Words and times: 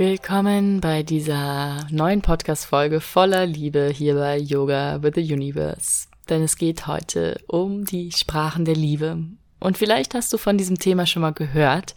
Willkommen 0.00 0.80
bei 0.80 1.02
dieser 1.02 1.86
neuen 1.90 2.22
Podcast-Folge 2.22 3.02
voller 3.02 3.44
Liebe 3.44 3.90
hier 3.94 4.14
bei 4.14 4.38
Yoga 4.38 5.02
with 5.02 5.12
the 5.14 5.34
Universe. 5.34 6.06
Denn 6.30 6.42
es 6.42 6.56
geht 6.56 6.86
heute 6.86 7.38
um 7.46 7.84
die 7.84 8.10
Sprachen 8.10 8.64
der 8.64 8.76
Liebe. 8.76 9.18
Und 9.58 9.76
vielleicht 9.76 10.14
hast 10.14 10.32
du 10.32 10.38
von 10.38 10.56
diesem 10.56 10.78
Thema 10.78 11.04
schon 11.04 11.20
mal 11.20 11.34
gehört. 11.34 11.94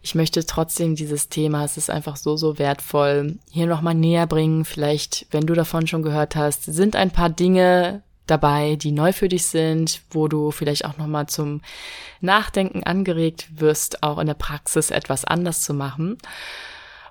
Ich 0.00 0.14
möchte 0.14 0.46
trotzdem 0.46 0.96
dieses 0.96 1.28
Thema, 1.28 1.66
es 1.66 1.76
ist 1.76 1.90
einfach 1.90 2.16
so, 2.16 2.38
so 2.38 2.58
wertvoll, 2.58 3.38
hier 3.50 3.66
nochmal 3.66 3.94
näher 3.94 4.26
bringen. 4.26 4.64
Vielleicht, 4.64 5.26
wenn 5.30 5.44
du 5.44 5.52
davon 5.52 5.86
schon 5.86 6.02
gehört 6.02 6.36
hast, 6.36 6.64
sind 6.64 6.96
ein 6.96 7.10
paar 7.10 7.28
Dinge 7.28 8.02
dabei, 8.26 8.76
die 8.76 8.92
neu 8.92 9.12
für 9.12 9.28
dich 9.28 9.46
sind, 9.46 10.00
wo 10.10 10.26
du 10.26 10.52
vielleicht 10.52 10.86
auch 10.86 10.96
nochmal 10.96 11.26
zum 11.26 11.60
Nachdenken 12.22 12.82
angeregt 12.84 13.60
wirst, 13.60 14.02
auch 14.02 14.16
in 14.16 14.26
der 14.26 14.32
Praxis 14.32 14.90
etwas 14.90 15.26
anders 15.26 15.60
zu 15.60 15.74
machen. 15.74 16.16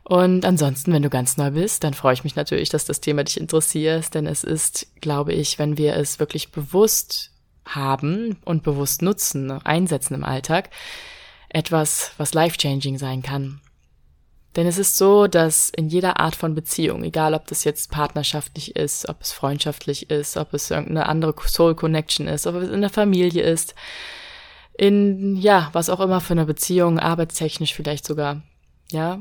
Und 0.07 0.45
ansonsten, 0.45 0.93
wenn 0.93 1.01
du 1.01 1.09
ganz 1.09 1.35
neu 1.35 1.49
bist, 1.49 1.83
dann 1.83 1.95
freue 1.95 2.13
ich 2.13 2.23
mich 2.23 2.35
natürlich, 2.35 2.69
dass 2.69 2.85
das 2.85 3.01
Thema 3.01 3.23
dich 3.23 3.39
interessiert, 3.39 4.13
denn 4.13 4.27
es 4.27 4.43
ist, 4.43 4.87
glaube 5.01 5.33
ich, 5.33 5.57
wenn 5.57 5.79
wir 5.79 5.95
es 5.95 6.19
wirklich 6.19 6.51
bewusst 6.51 7.31
haben 7.65 8.37
und 8.45 8.61
bewusst 8.61 9.01
nutzen, 9.01 9.49
einsetzen 9.49 10.13
im 10.13 10.23
Alltag, 10.23 10.69
etwas, 11.49 12.11
was 12.19 12.35
life-changing 12.35 12.99
sein 12.99 13.23
kann. 13.23 13.61
Denn 14.55 14.67
es 14.67 14.77
ist 14.77 14.95
so, 14.95 15.25
dass 15.25 15.71
in 15.75 15.87
jeder 15.87 16.19
Art 16.19 16.35
von 16.35 16.53
Beziehung, 16.53 17.03
egal 17.03 17.33
ob 17.33 17.47
das 17.47 17.63
jetzt 17.63 17.89
partnerschaftlich 17.89 18.75
ist, 18.75 19.09
ob 19.09 19.21
es 19.21 19.31
freundschaftlich 19.31 20.11
ist, 20.11 20.37
ob 20.37 20.53
es 20.53 20.69
irgendeine 20.69 21.07
andere 21.07 21.33
Soul 21.47 21.73
Connection 21.73 22.27
ist, 22.27 22.45
ob 22.45 22.55
es 22.55 22.69
in 22.69 22.81
der 22.81 22.91
Familie 22.91 23.41
ist, 23.41 23.73
in, 24.77 25.35
ja, 25.35 25.69
was 25.73 25.89
auch 25.89 25.99
immer 25.99 26.21
für 26.21 26.33
eine 26.33 26.45
Beziehung, 26.45 26.99
arbeitstechnisch 26.99 27.73
vielleicht 27.73 28.05
sogar, 28.05 28.43
ja, 28.91 29.19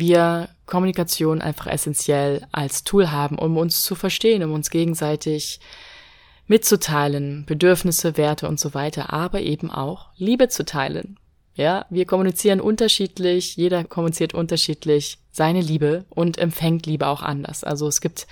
wir 0.00 0.48
Kommunikation 0.66 1.40
einfach 1.40 1.66
essentiell 1.66 2.46
als 2.52 2.84
Tool 2.84 3.10
haben, 3.10 3.38
um 3.38 3.56
uns 3.56 3.82
zu 3.82 3.94
verstehen, 3.94 4.42
um 4.42 4.52
uns 4.52 4.70
gegenseitig 4.70 5.60
mitzuteilen, 6.46 7.44
Bedürfnisse, 7.46 8.16
Werte 8.16 8.48
und 8.48 8.60
so 8.60 8.74
weiter, 8.74 9.12
aber 9.12 9.40
eben 9.40 9.70
auch 9.70 10.08
Liebe 10.16 10.48
zu 10.48 10.64
teilen. 10.64 11.18
Ja, 11.56 11.86
wir 11.88 12.04
kommunizieren 12.04 12.60
unterschiedlich, 12.60 13.56
jeder 13.56 13.84
kommuniziert 13.84 14.34
unterschiedlich 14.34 15.18
seine 15.30 15.60
Liebe 15.60 16.04
und 16.10 16.36
empfängt 16.36 16.86
Liebe 16.86 17.06
auch 17.06 17.22
anders. 17.22 17.62
Also 17.62 17.86
es 17.86 18.00
gibt 18.00 18.26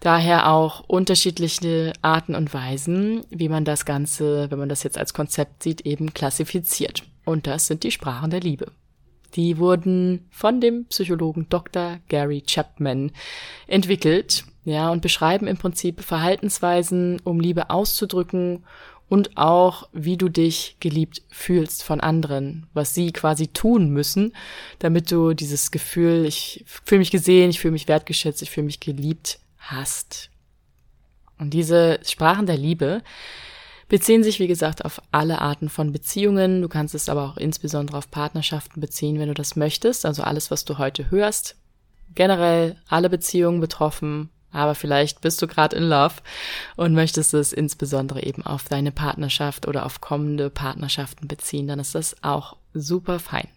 daher 0.00 0.50
auch 0.50 0.80
unterschiedliche 0.86 1.92
Arten 2.00 2.34
und 2.34 2.54
Weisen, 2.54 3.24
wie 3.30 3.48
man 3.48 3.64
das 3.64 3.84
Ganze, 3.84 4.50
wenn 4.50 4.58
man 4.58 4.68
das 4.68 4.82
jetzt 4.82 4.96
als 4.96 5.12
Konzept 5.12 5.62
sieht, 5.62 5.82
eben 5.82 6.14
klassifiziert. 6.14 7.02
Und 7.24 7.46
das 7.46 7.66
sind 7.66 7.82
die 7.82 7.90
Sprachen 7.90 8.30
der 8.30 8.40
Liebe. 8.40 8.72
Die 9.34 9.58
wurden 9.58 10.26
von 10.30 10.60
dem 10.60 10.86
Psychologen 10.86 11.46
Dr. 11.48 11.98
Gary 12.08 12.42
Chapman 12.46 13.12
entwickelt, 13.66 14.44
ja, 14.64 14.90
und 14.90 15.00
beschreiben 15.02 15.46
im 15.46 15.56
Prinzip 15.56 16.02
Verhaltensweisen, 16.02 17.20
um 17.24 17.40
Liebe 17.40 17.70
auszudrücken 17.70 18.64
und 19.08 19.36
auch, 19.36 19.88
wie 19.92 20.16
du 20.16 20.28
dich 20.28 20.76
geliebt 20.80 21.22
fühlst 21.30 21.82
von 21.82 22.00
anderen, 22.00 22.66
was 22.74 22.94
sie 22.94 23.12
quasi 23.12 23.48
tun 23.48 23.90
müssen, 23.90 24.34
damit 24.78 25.10
du 25.10 25.32
dieses 25.32 25.70
Gefühl, 25.70 26.26
ich 26.26 26.64
fühle 26.66 26.98
mich 26.98 27.10
gesehen, 27.10 27.50
ich 27.50 27.60
fühle 27.60 27.72
mich 27.72 27.88
wertgeschätzt, 27.88 28.42
ich 28.42 28.50
fühle 28.50 28.66
mich 28.66 28.80
geliebt 28.80 29.40
hast. 29.58 30.30
Und 31.38 31.54
diese 31.54 32.00
Sprachen 32.04 32.46
der 32.46 32.58
Liebe 32.58 33.02
beziehen 33.88 34.22
sich, 34.22 34.38
wie 34.38 34.48
gesagt, 34.48 34.84
auf 34.84 35.00
alle 35.10 35.40
Arten 35.40 35.68
von 35.68 35.92
Beziehungen. 35.92 36.62
Du 36.62 36.68
kannst 36.68 36.94
es 36.94 37.08
aber 37.08 37.24
auch 37.24 37.36
insbesondere 37.36 37.96
auf 37.96 38.10
Partnerschaften 38.10 38.80
beziehen, 38.80 39.18
wenn 39.18 39.28
du 39.28 39.34
das 39.34 39.56
möchtest. 39.56 40.04
Also 40.06 40.22
alles, 40.22 40.50
was 40.50 40.64
du 40.64 40.78
heute 40.78 41.10
hörst. 41.10 41.56
Generell 42.14 42.76
alle 42.88 43.10
Beziehungen 43.10 43.60
betroffen, 43.60 44.30
aber 44.50 44.74
vielleicht 44.74 45.20
bist 45.20 45.40
du 45.42 45.46
gerade 45.46 45.76
in 45.76 45.84
Love 45.84 46.14
und 46.76 46.94
möchtest 46.94 47.34
es 47.34 47.52
insbesondere 47.52 48.22
eben 48.22 48.42
auf 48.42 48.64
deine 48.64 48.92
Partnerschaft 48.92 49.68
oder 49.68 49.84
auf 49.84 50.00
kommende 50.00 50.50
Partnerschaften 50.50 51.28
beziehen, 51.28 51.68
dann 51.68 51.78
ist 51.78 51.94
das 51.94 52.16
auch 52.22 52.56
super 52.72 53.18
fein. 53.18 53.48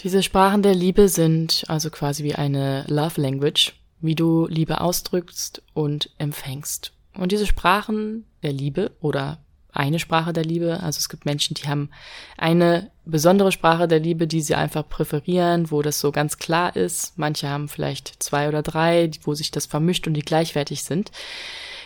Diese 0.00 0.22
Sprachen 0.22 0.62
der 0.62 0.74
Liebe 0.74 1.08
sind 1.08 1.64
also 1.68 1.90
quasi 1.90 2.24
wie 2.24 2.34
eine 2.34 2.84
Love 2.88 3.20
Language, 3.20 3.74
wie 4.00 4.14
du 4.14 4.46
Liebe 4.48 4.80
ausdrückst 4.80 5.62
und 5.72 6.10
empfängst. 6.18 6.92
Und 7.16 7.30
diese 7.30 7.46
Sprachen 7.46 8.26
der 8.42 8.52
Liebe 8.52 8.90
oder 9.00 9.38
eine 9.74 9.98
Sprache 9.98 10.32
der 10.32 10.44
Liebe. 10.44 10.80
Also 10.80 10.98
es 10.98 11.08
gibt 11.08 11.26
Menschen, 11.26 11.54
die 11.54 11.68
haben 11.68 11.90
eine 12.38 12.90
besondere 13.04 13.52
Sprache 13.52 13.88
der 13.88 14.00
Liebe, 14.00 14.26
die 14.26 14.40
sie 14.40 14.54
einfach 14.54 14.88
präferieren, 14.88 15.70
wo 15.70 15.82
das 15.82 16.00
so 16.00 16.12
ganz 16.12 16.38
klar 16.38 16.74
ist. 16.74 17.18
Manche 17.18 17.48
haben 17.48 17.68
vielleicht 17.68 18.22
zwei 18.22 18.48
oder 18.48 18.62
drei, 18.62 19.10
wo 19.22 19.34
sich 19.34 19.50
das 19.50 19.66
vermischt 19.66 20.06
und 20.06 20.14
die 20.14 20.22
gleichwertig 20.22 20.84
sind. 20.84 21.10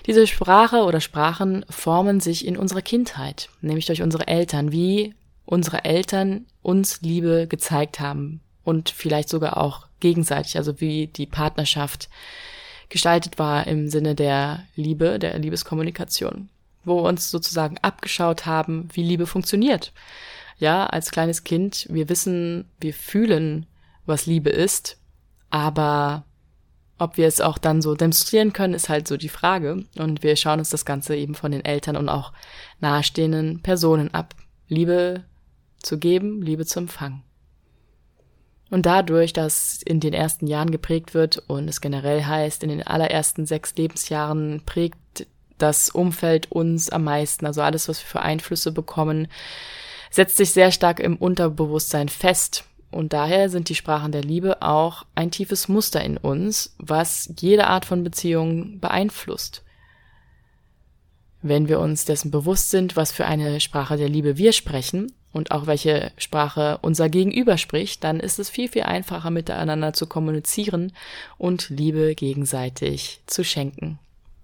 Diese 0.07 0.27
Sprache 0.27 0.85
oder 0.85 1.01
Sprachen 1.01 1.65
formen 1.71 2.21
sich 2.21 2.47
in 2.47 2.57
unserer 2.57 2.83
Kindheit, 2.83 3.49
nämlich 3.63 3.87
durch 3.87 4.03
unsere 4.03 4.29
Eltern, 4.29 4.71
wie 4.71 5.15
unsere 5.45 5.85
Eltern 5.85 6.47
uns 6.63 7.01
Liebe 7.01 7.47
gezeigt 7.49 8.01
haben 8.01 8.41
und 8.65 8.91
vielleicht 8.91 9.31
sogar 9.31 9.57
auch 9.57 9.87
gegenseitig, 10.01 10.57
also 10.57 10.81
wie 10.81 11.09
die 11.09 11.27
Partnerschaft 11.27 12.11
gestaltet 12.91 13.39
war 13.39 13.67
im 13.67 13.89
Sinne 13.89 14.15
der 14.15 14.65
Liebe, 14.77 15.19
der 15.19 15.39
Liebeskommunikation 15.39 16.49
wo 16.85 17.03
wir 17.03 17.09
uns 17.09 17.31
sozusagen 17.31 17.79
abgeschaut 17.79 18.47
haben, 18.47 18.89
wie 18.93 19.03
Liebe 19.03 19.27
funktioniert. 19.27 19.93
Ja, 20.59 20.87
als 20.87 21.11
kleines 21.11 21.45
Kind, 21.45 21.87
wir 21.91 22.09
wissen, 22.09 22.69
wir 22.81 22.95
fühlen, 22.95 23.67
was 24.07 24.27
Liebe 24.27 24.51
ist, 24.51 24.99
aber 25.51 26.25
ob 26.99 27.17
wir 27.17 27.29
es 27.29 27.41
auch 27.41 27.59
dann 27.59 27.81
so 27.81 27.95
demonstrieren 27.95 28.53
können, 28.53 28.75
ist 28.75 28.89
halt 28.89 29.07
so 29.07 29.17
die 29.17 29.29
Frage. 29.29 29.85
Und 29.97 30.23
wir 30.23 30.35
schauen 30.35 30.59
uns 30.59 30.71
das 30.71 30.85
Ganze 30.85 31.15
eben 31.15 31.35
von 31.35 31.53
den 31.53 31.65
Eltern 31.65 31.97
und 31.97 32.09
auch 32.09 32.33
nahestehenden 32.81 33.63
Personen 33.63 34.13
ab. 34.13 34.35
Liebe 34.67 35.25
zu 35.81 35.99
geben, 35.99 36.43
Liebe 36.43 36.67
zu 36.67 36.81
empfangen. 36.81 37.23
Und 38.71 38.85
dadurch, 38.85 39.33
dass 39.33 39.81
in 39.83 40.01
den 40.01 40.13
ersten 40.13 40.47
Jahren 40.47 40.71
geprägt 40.71 41.15
wird 41.15 41.39
und 41.47 41.69
es 41.69 41.81
generell 41.81 42.25
heißt, 42.25 42.63
in 42.63 42.69
den 42.69 42.87
allerersten 42.87 43.47
sechs 43.47 43.75
Lebensjahren 43.77 44.63
prägt 44.67 44.99
das 45.59 45.91
Umfeld 45.91 46.51
uns 46.51 46.91
am 46.91 47.05
meisten, 47.05 47.47
also 47.47 47.63
alles, 47.63 47.89
was 47.89 48.01
wir 48.01 48.07
für 48.07 48.23
Einflüsse 48.23 48.73
bekommen, 48.73 49.29
setzt 50.11 50.37
sich 50.37 50.51
sehr 50.53 50.73
stark 50.73 51.01
im 51.01 51.17
Unterbewusstsein 51.17 52.09
fest. 52.09 52.65
Und 52.91 53.13
daher 53.13 53.51
sind 53.51 53.69
die 53.69 53.75
Sprachen 53.75 54.13
der 54.13 54.23
Liebe 54.23 54.63
auch 54.63 55.05
ein 55.15 55.31
tiefes 55.31 55.69
Muster 55.69 56.03
in 56.03 56.17
uns, 56.17 56.75
was 56.79 57.33
jede 57.39 57.67
Art 57.67 57.85
von 57.85 58.03
Beziehung 58.03 58.81
beeinflusst. 58.81 59.63
Wenn 61.43 61.69
wir 61.69 61.81
uns 61.81 62.05
dessen 62.05 62.31
bewusst 62.31 62.71
sind, 62.71 62.97
was 62.97 63.13
für 63.13 63.27
eine 63.27 63.61
Sprache 63.61 63.97
der 63.97 64.09
Liebe 64.09 64.39
wir 64.39 64.53
sprechen 64.53 65.13
und 65.33 65.51
auch 65.51 65.67
welche 65.67 66.13
Sprache 66.17 66.79
unser 66.83 67.09
Gegenüber 67.09 67.59
spricht, 67.59 68.03
dann 68.03 68.19
ist 68.21 68.39
es 68.39 68.49
viel, 68.49 68.69
viel 68.69 68.83
einfacher 68.83 69.31
miteinander 69.31 69.93
zu 69.93 70.07
kommunizieren 70.07 70.93
und 71.37 71.69
Liebe 71.69 72.15
gegenseitig 72.15 73.21
zu 73.27 73.45
schenken. 73.45 73.99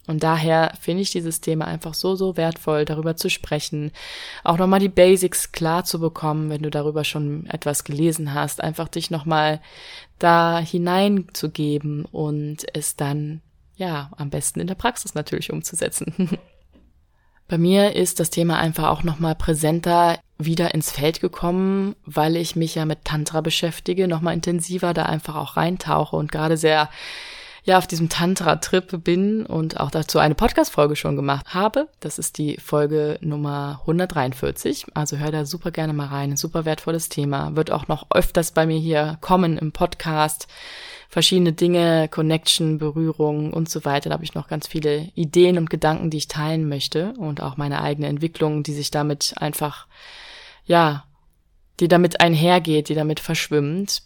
Und 0.06 0.22
daher 0.22 0.72
finde 0.80 1.02
ich 1.02 1.10
dieses 1.10 1.40
Thema 1.40 1.66
einfach 1.66 1.94
so, 1.94 2.14
so 2.14 2.36
wertvoll, 2.36 2.84
darüber 2.84 3.16
zu 3.16 3.30
sprechen, 3.30 3.90
auch 4.42 4.58
nochmal 4.58 4.80
die 4.80 4.88
Basics 4.88 5.52
klar 5.52 5.84
zu 5.84 5.98
bekommen, 5.98 6.50
wenn 6.50 6.62
du 6.62 6.70
darüber 6.70 7.04
schon 7.04 7.46
etwas 7.46 7.84
gelesen 7.84 8.34
hast, 8.34 8.62
einfach 8.62 8.88
dich 8.88 9.10
nochmal 9.10 9.60
da 10.18 10.58
hineinzugeben 10.58 12.04
und 12.04 12.66
es 12.74 12.96
dann, 12.96 13.40
ja, 13.76 14.10
am 14.16 14.30
besten 14.30 14.60
in 14.60 14.66
der 14.66 14.74
Praxis 14.74 15.14
natürlich 15.14 15.50
umzusetzen. 15.50 16.28
Bei 17.48 17.58
mir 17.58 17.94
ist 17.94 18.20
das 18.20 18.30
Thema 18.30 18.58
einfach 18.58 18.88
auch 18.88 19.02
nochmal 19.02 19.34
präsenter 19.34 20.18
wieder 20.38 20.74
ins 20.74 20.90
Feld 20.90 21.20
gekommen, 21.20 21.94
weil 22.04 22.36
ich 22.36 22.56
mich 22.56 22.74
ja 22.74 22.86
mit 22.86 23.04
Tantra 23.04 23.40
beschäftige, 23.42 24.08
nochmal 24.08 24.34
intensiver 24.34 24.94
da 24.94 25.04
einfach 25.04 25.36
auch 25.36 25.56
reintauche 25.56 26.16
und 26.16 26.32
gerade 26.32 26.56
sehr 26.56 26.88
ja 27.64 27.78
auf 27.78 27.86
diesem 27.86 28.10
Tantra-Trip 28.10 29.02
bin 29.02 29.46
und 29.46 29.80
auch 29.80 29.90
dazu 29.90 30.18
eine 30.18 30.34
Podcast-Folge 30.34 30.96
schon 30.96 31.16
gemacht 31.16 31.54
habe. 31.54 31.88
Das 32.00 32.18
ist 32.18 32.36
die 32.36 32.58
Folge 32.58 33.18
Nummer 33.22 33.80
143. 33.80 34.86
Also 34.92 35.16
hör 35.16 35.32
da 35.32 35.46
super 35.46 35.70
gerne 35.70 35.94
mal 35.94 36.08
rein. 36.08 36.32
Ein 36.32 36.36
super 36.36 36.66
wertvolles 36.66 37.08
Thema. 37.08 37.56
Wird 37.56 37.70
auch 37.70 37.88
noch 37.88 38.06
öfters 38.10 38.52
bei 38.52 38.66
mir 38.66 38.78
hier 38.78 39.16
kommen 39.22 39.56
im 39.56 39.72
Podcast. 39.72 40.46
Verschiedene 41.08 41.54
Dinge, 41.54 42.08
Connection, 42.08 42.76
Berührung 42.76 43.54
und 43.54 43.70
so 43.70 43.86
weiter. 43.86 44.10
Da 44.10 44.14
habe 44.14 44.24
ich 44.24 44.34
noch 44.34 44.48
ganz 44.48 44.66
viele 44.66 45.10
Ideen 45.14 45.56
und 45.56 45.70
Gedanken, 45.70 46.10
die 46.10 46.18
ich 46.18 46.28
teilen 46.28 46.68
möchte 46.68 47.14
und 47.16 47.40
auch 47.40 47.56
meine 47.56 47.80
eigene 47.80 48.08
Entwicklung, 48.08 48.62
die 48.62 48.74
sich 48.74 48.90
damit 48.90 49.34
einfach, 49.38 49.86
ja, 50.66 51.04
die 51.80 51.88
damit 51.88 52.20
einhergeht, 52.20 52.90
die 52.90 52.94
damit 52.94 53.20
verschwimmt 53.20 54.02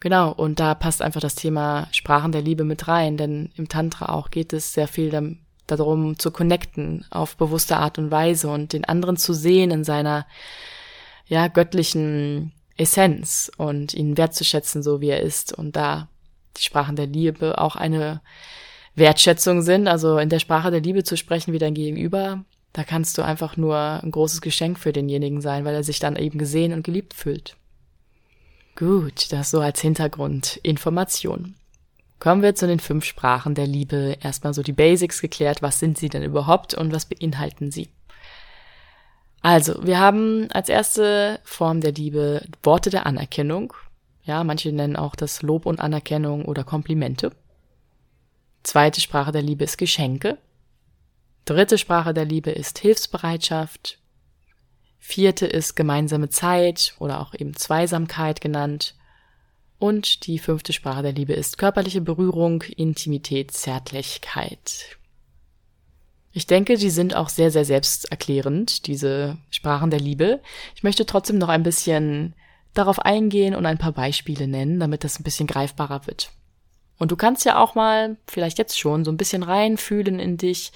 Genau, 0.00 0.32
und 0.32 0.60
da 0.60 0.74
passt 0.74 1.02
einfach 1.02 1.20
das 1.20 1.34
Thema 1.34 1.86
Sprachen 1.92 2.32
der 2.32 2.40
Liebe 2.40 2.64
mit 2.64 2.88
rein, 2.88 3.18
denn 3.18 3.50
im 3.56 3.68
Tantra 3.68 4.06
auch 4.06 4.30
geht 4.30 4.54
es 4.54 4.72
sehr 4.72 4.88
viel 4.88 5.38
darum 5.66 6.18
zu 6.18 6.30
connecten 6.30 7.04
auf 7.10 7.36
bewusste 7.36 7.76
Art 7.76 7.98
und 7.98 8.10
Weise 8.10 8.48
und 8.48 8.72
den 8.72 8.86
anderen 8.86 9.18
zu 9.18 9.34
sehen 9.34 9.70
in 9.70 9.84
seiner 9.84 10.26
ja 11.26 11.48
göttlichen 11.48 12.52
Essenz 12.78 13.52
und 13.58 13.92
ihn 13.92 14.16
wertzuschätzen, 14.16 14.82
so 14.82 15.02
wie 15.02 15.10
er 15.10 15.20
ist. 15.20 15.52
Und 15.56 15.76
da 15.76 16.08
die 16.56 16.62
Sprachen 16.62 16.96
der 16.96 17.06
Liebe 17.06 17.58
auch 17.58 17.76
eine 17.76 18.22
Wertschätzung 18.94 19.60
sind, 19.60 19.86
also 19.86 20.18
in 20.18 20.30
der 20.30 20.40
Sprache 20.40 20.70
der 20.70 20.80
Liebe 20.80 21.04
zu 21.04 21.16
sprechen 21.16 21.52
wie 21.52 21.58
dein 21.58 21.74
Gegenüber, 21.74 22.44
da 22.72 22.84
kannst 22.84 23.18
du 23.18 23.22
einfach 23.22 23.56
nur 23.56 23.76
ein 23.76 24.10
großes 24.10 24.40
Geschenk 24.40 24.78
für 24.78 24.92
denjenigen 24.92 25.40
sein, 25.40 25.64
weil 25.64 25.74
er 25.74 25.84
sich 25.84 25.98
dann 25.98 26.16
eben 26.16 26.38
gesehen 26.38 26.72
und 26.72 26.84
geliebt 26.84 27.14
fühlt. 27.14 27.56
Gut, 28.80 29.30
das 29.30 29.50
so 29.50 29.60
als 29.60 29.82
Hintergrundinformation. 29.82 31.54
Kommen 32.18 32.40
wir 32.40 32.54
zu 32.54 32.66
den 32.66 32.80
fünf 32.80 33.04
Sprachen 33.04 33.54
der 33.54 33.66
Liebe. 33.66 34.16
Erstmal 34.22 34.54
so 34.54 34.62
die 34.62 34.72
Basics 34.72 35.20
geklärt. 35.20 35.60
Was 35.60 35.78
sind 35.78 35.98
sie 35.98 36.08
denn 36.08 36.22
überhaupt 36.22 36.72
und 36.72 36.90
was 36.90 37.04
beinhalten 37.04 37.70
sie? 37.70 37.90
Also, 39.42 39.84
wir 39.84 39.98
haben 39.98 40.50
als 40.52 40.70
erste 40.70 41.40
Form 41.44 41.82
der 41.82 41.92
Liebe 41.92 42.46
Worte 42.62 42.88
der 42.88 43.04
Anerkennung. 43.04 43.74
Ja, 44.22 44.44
manche 44.44 44.72
nennen 44.72 44.96
auch 44.96 45.14
das 45.14 45.42
Lob 45.42 45.66
und 45.66 45.78
Anerkennung 45.78 46.46
oder 46.46 46.64
Komplimente. 46.64 47.32
Zweite 48.62 49.02
Sprache 49.02 49.30
der 49.30 49.42
Liebe 49.42 49.64
ist 49.64 49.76
Geschenke. 49.76 50.38
Dritte 51.44 51.76
Sprache 51.76 52.14
der 52.14 52.24
Liebe 52.24 52.50
ist 52.50 52.78
Hilfsbereitschaft. 52.78 53.99
Vierte 55.00 55.46
ist 55.46 55.74
gemeinsame 55.74 56.28
Zeit 56.28 56.94
oder 56.98 57.20
auch 57.20 57.34
eben 57.34 57.56
Zweisamkeit 57.56 58.40
genannt. 58.40 58.94
Und 59.78 60.26
die 60.26 60.38
fünfte 60.38 60.74
Sprache 60.74 61.02
der 61.02 61.12
Liebe 61.12 61.32
ist 61.32 61.56
körperliche 61.56 62.02
Berührung, 62.02 62.62
Intimität, 62.62 63.50
Zärtlichkeit. 63.50 64.98
Ich 66.32 66.46
denke, 66.46 66.76
die 66.76 66.90
sind 66.90 67.16
auch 67.16 67.30
sehr, 67.30 67.50
sehr 67.50 67.64
selbsterklärend, 67.64 68.86
diese 68.86 69.38
Sprachen 69.48 69.90
der 69.90 69.98
Liebe. 69.98 70.40
Ich 70.76 70.82
möchte 70.82 71.06
trotzdem 71.06 71.38
noch 71.38 71.48
ein 71.48 71.64
bisschen 71.64 72.34
darauf 72.74 73.00
eingehen 73.00 73.56
und 73.56 73.66
ein 73.66 73.78
paar 73.78 73.92
Beispiele 73.92 74.46
nennen, 74.46 74.78
damit 74.78 75.02
das 75.02 75.18
ein 75.18 75.24
bisschen 75.24 75.48
greifbarer 75.48 76.06
wird. 76.06 76.30
Und 77.00 77.10
du 77.10 77.16
kannst 77.16 77.46
ja 77.46 77.56
auch 77.56 77.74
mal, 77.74 78.18
vielleicht 78.26 78.58
jetzt 78.58 78.78
schon, 78.78 79.06
so 79.06 79.10
ein 79.10 79.16
bisschen 79.16 79.42
reinfühlen 79.42 80.20
in 80.20 80.36
dich, 80.36 80.70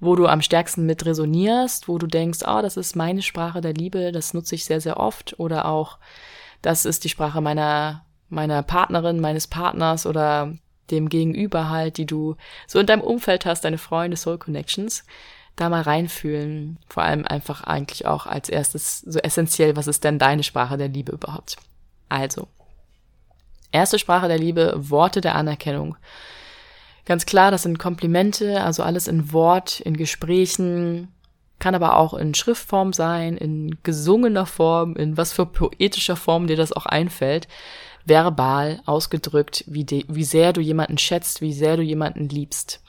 wo 0.00 0.14
du 0.16 0.26
am 0.26 0.42
stärksten 0.42 0.84
mit 0.84 1.06
resonierst, 1.06 1.88
wo 1.88 1.96
du 1.96 2.06
denkst, 2.06 2.40
oh, 2.46 2.60
das 2.60 2.76
ist 2.76 2.94
meine 2.94 3.22
Sprache 3.22 3.62
der 3.62 3.72
Liebe, 3.72 4.12
das 4.12 4.34
nutze 4.34 4.54
ich 4.54 4.66
sehr, 4.66 4.82
sehr 4.82 5.00
oft. 5.00 5.40
Oder 5.40 5.64
auch, 5.64 5.98
das 6.60 6.84
ist 6.84 7.04
die 7.04 7.08
Sprache 7.08 7.40
meiner, 7.40 8.04
meiner 8.28 8.62
Partnerin, 8.62 9.18
meines 9.18 9.46
Partners 9.46 10.04
oder 10.04 10.52
dem 10.90 11.08
Gegenüber 11.08 11.70
halt, 11.70 11.96
die 11.96 12.06
du 12.06 12.36
so 12.66 12.78
in 12.78 12.86
deinem 12.86 13.00
Umfeld 13.00 13.46
hast, 13.46 13.64
deine 13.64 13.78
Freunde, 13.78 14.18
Soul 14.18 14.36
Connections. 14.36 15.06
Da 15.56 15.70
mal 15.70 15.80
reinfühlen. 15.80 16.80
Vor 16.86 17.02
allem 17.02 17.26
einfach 17.26 17.64
eigentlich 17.64 18.04
auch 18.04 18.26
als 18.26 18.50
erstes 18.50 19.00
so 19.00 19.18
essentiell, 19.20 19.74
was 19.74 19.86
ist 19.86 20.04
denn 20.04 20.18
deine 20.18 20.42
Sprache 20.42 20.76
der 20.76 20.88
Liebe 20.88 21.12
überhaupt? 21.12 21.56
Also, 22.10 22.48
Erste 23.72 23.98
Sprache 23.98 24.28
der 24.28 24.38
Liebe, 24.38 24.74
Worte 24.76 25.22
der 25.22 25.34
Anerkennung. 25.34 25.96
Ganz 27.06 27.26
klar, 27.26 27.50
das 27.50 27.62
sind 27.62 27.78
Komplimente, 27.78 28.62
also 28.62 28.82
alles 28.82 29.08
in 29.08 29.32
Wort, 29.32 29.80
in 29.80 29.96
Gesprächen, 29.96 31.08
kann 31.58 31.74
aber 31.74 31.96
auch 31.96 32.14
in 32.14 32.34
Schriftform 32.34 32.92
sein, 32.92 33.36
in 33.36 33.78
gesungener 33.82 34.46
Form, 34.46 34.94
in 34.94 35.16
was 35.16 35.32
für 35.32 35.46
poetischer 35.46 36.16
Form 36.16 36.46
dir 36.46 36.56
das 36.56 36.72
auch 36.72 36.86
einfällt, 36.86 37.48
verbal 38.04 38.82
ausgedrückt, 38.84 39.64
wie, 39.66 39.84
de, 39.84 40.04
wie 40.08 40.24
sehr 40.24 40.52
du 40.52 40.60
jemanden 40.60 40.98
schätzt, 40.98 41.40
wie 41.40 41.52
sehr 41.52 41.76
du 41.76 41.82
jemanden 41.82 42.28
liebst. 42.28 42.82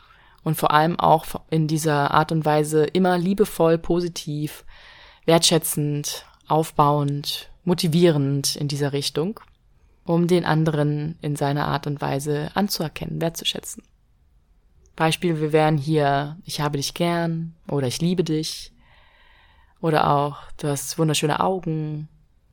Und 0.43 0.55
vor 0.55 0.71
allem 0.71 0.99
auch 0.99 1.25
in 1.49 1.67
dieser 1.67 2.11
Art 2.11 2.31
und 2.31 2.45
Weise 2.45 2.83
immer 2.83 3.17
liebevoll, 3.17 3.77
positiv, 3.77 4.65
wertschätzend, 5.25 6.25
aufbauend, 6.47 7.49
motivierend 7.63 8.57
in 8.57 8.67
dieser 8.67 8.91
Richtung 8.91 9.39
um 10.05 10.27
den 10.27 10.45
anderen 10.45 11.17
in 11.21 11.35
seiner 11.35 11.67
Art 11.67 11.87
und 11.87 12.01
Weise 12.01 12.51
anzuerkennen, 12.53 13.21
wertzuschätzen. 13.21 13.83
Beispiel, 14.95 15.39
wir 15.39 15.51
wären 15.51 15.77
hier, 15.77 16.37
ich 16.45 16.61
habe 16.61 16.77
dich 16.77 16.93
gern 16.93 17.55
oder 17.67 17.87
ich 17.87 18.01
liebe 18.01 18.23
dich 18.23 18.71
oder 19.81 20.09
auch, 20.11 20.37
du 20.57 20.67
hast 20.67 20.97
wunderschöne 20.97 21.39
Augen, 21.39 22.07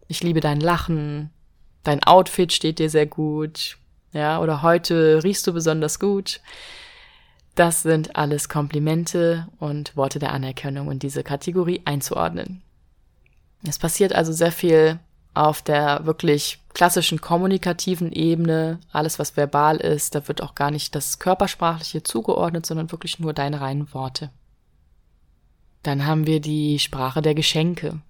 ich 0.09 0.23
liebe 0.23 0.41
dein 0.41 0.61
Lachen, 0.61 1.31
dein 1.83 2.03
Outfit 2.03 2.53
steht 2.53 2.79
dir 2.79 2.89
sehr 2.89 3.07
gut, 3.07 3.79
ja, 4.13 4.41
oder 4.41 4.63
heute 4.63 5.23
riechst 5.23 5.47
du 5.47 5.53
besonders 5.53 6.01
gut. 6.01 6.41
Das 7.55 7.83
sind 7.83 8.17
alles 8.17 8.49
Komplimente 8.49 9.47
und 9.59 9.97
Worte 9.97 10.19
der 10.19 10.33
Anerkennung 10.33 10.91
in 10.91 10.99
diese 10.99 11.23
Kategorie 11.23 11.83
einzuordnen. 11.85 12.63
Es 13.67 13.79
passiert 13.79 14.15
also 14.15 14.33
sehr 14.33 14.53
viel 14.53 14.99
auf 15.35 15.63
der 15.63 16.05
wirklich 16.07 16.61
klassischen 16.75 17.21
kommunikativen 17.21 18.13
Ebene, 18.13 18.79
alles 18.93 19.19
was 19.19 19.37
verbal 19.37 19.77
ist, 19.77 20.15
da 20.15 20.27
wird 20.29 20.43
auch 20.43 20.55
gar 20.55 20.71
nicht 20.71 20.95
das 20.95 21.19
Körpersprachliche 21.19 22.03
zugeordnet, 22.03 22.67
sondern 22.67 22.91
wirklich 22.91 23.19
nur 23.19 23.33
deine 23.33 23.61
reinen 23.61 23.93
Worte. 23.93 24.31
Dann 25.83 26.07
haben 26.07 26.27
wir 26.27 26.41
die 26.41 26.79
Sprache 26.79 27.23
der 27.23 27.35
Geschenke. 27.35 28.01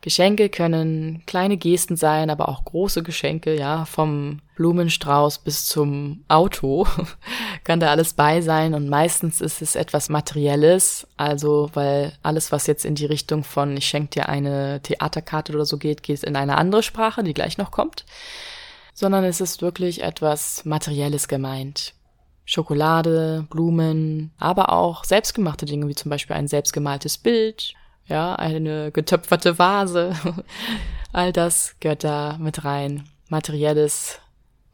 Geschenke 0.00 0.48
können 0.48 1.22
kleine 1.26 1.56
Gesten 1.56 1.96
sein, 1.96 2.30
aber 2.30 2.48
auch 2.48 2.64
große 2.64 3.02
Geschenke, 3.02 3.56
ja, 3.56 3.84
vom 3.84 4.40
Blumenstrauß 4.56 5.38
bis 5.38 5.66
zum 5.66 6.24
Auto 6.28 6.86
kann 7.64 7.80
da 7.80 7.90
alles 7.90 8.14
bei 8.14 8.40
sein 8.40 8.74
und 8.74 8.88
meistens 8.88 9.40
ist 9.40 9.62
es 9.62 9.74
etwas 9.74 10.08
Materielles, 10.08 11.06
also 11.16 11.70
weil 11.74 12.12
alles, 12.22 12.52
was 12.52 12.66
jetzt 12.66 12.84
in 12.84 12.94
die 12.94 13.06
Richtung 13.06 13.44
von 13.44 13.76
ich 13.76 13.86
schenke 13.86 14.10
dir 14.10 14.28
eine 14.28 14.80
Theaterkarte 14.82 15.52
oder 15.52 15.66
so 15.66 15.76
geht, 15.76 16.02
geht 16.02 16.22
in 16.22 16.36
eine 16.36 16.56
andere 16.56 16.82
Sprache, 16.82 17.22
die 17.22 17.34
gleich 17.34 17.58
noch 17.58 17.70
kommt, 17.70 18.04
sondern 18.94 19.24
es 19.24 19.40
ist 19.40 19.60
wirklich 19.60 20.02
etwas 20.02 20.64
Materielles 20.64 21.28
gemeint. 21.28 21.94
Schokolade, 22.48 23.44
Blumen, 23.50 24.32
aber 24.38 24.72
auch 24.72 25.02
selbstgemachte 25.02 25.66
Dinge, 25.66 25.88
wie 25.88 25.96
zum 25.96 26.10
Beispiel 26.10 26.36
ein 26.36 26.46
selbstgemaltes 26.46 27.18
Bild, 27.18 27.74
ja, 28.08 28.34
eine 28.34 28.92
getöpferte 28.92 29.58
Vase. 29.58 30.14
All 31.12 31.32
das 31.32 31.76
gehört 31.80 32.04
da 32.04 32.36
mit 32.38 32.64
rein. 32.64 33.08
Materielles, 33.28 34.20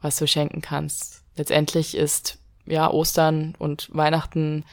was 0.01 0.17
du 0.17 0.27
schenken 0.27 0.61
kannst. 0.61 1.23
Letztendlich 1.35 1.95
ist, 1.95 2.37
ja, 2.65 2.89
Ostern 2.91 3.55
und 3.57 3.89
Weihnachten 3.93 4.63